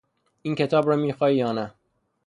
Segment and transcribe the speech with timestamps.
[0.41, 1.73] این کتاب را می خواهی یا نه؟